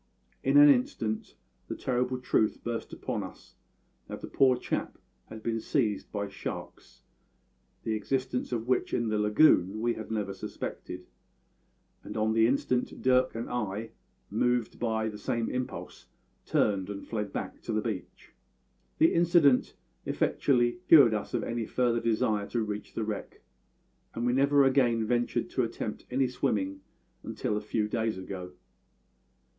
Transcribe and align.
In 0.43 0.57
an 0.57 0.67
instant 0.67 1.35
the 1.67 1.75
terrible 1.75 2.19
truth 2.19 2.63
burst 2.63 2.91
upon 2.91 3.21
us 3.21 3.53
that 4.07 4.21
the 4.21 4.27
poor 4.27 4.57
chap 4.57 4.97
had 5.27 5.43
been 5.43 5.59
seized 5.59 6.11
by 6.11 6.27
sharks 6.27 7.03
the 7.83 7.93
existence 7.93 8.51
of 8.51 8.67
which 8.67 8.95
in 8.95 9.09
the 9.09 9.19
lagoon 9.19 9.79
we 9.79 9.93
had 9.93 10.09
never 10.09 10.33
suspected 10.33 11.05
and 12.03 12.17
on 12.17 12.33
the 12.33 12.47
instant 12.47 12.99
Dirk 13.03 13.35
and 13.35 13.47
I, 13.47 13.91
moved 14.31 14.79
by 14.79 15.07
the 15.07 15.19
same 15.19 15.51
impulse, 15.51 16.07
turned 16.47 16.89
and 16.89 17.05
fled 17.07 17.31
back 17.31 17.61
to 17.61 17.71
the 17.71 17.79
beach. 17.81 18.33
The 18.97 19.13
incident 19.13 19.75
effectually 20.07 20.79
cured 20.87 21.13
us 21.13 21.35
of 21.35 21.43
any 21.43 21.67
further 21.67 21.99
desire 21.99 22.47
to 22.47 22.63
reach 22.63 22.95
the 22.95 23.03
wreck; 23.03 23.41
and 24.15 24.25
we 24.25 24.33
never 24.33 24.63
again 24.63 25.05
ventured 25.05 25.51
to 25.51 25.63
attempt 25.63 26.07
any 26.09 26.27
swimming 26.27 26.81
until 27.21 27.55
a 27.55 27.61
few 27.61 27.87
days 27.87 28.17
ago. 28.17 28.53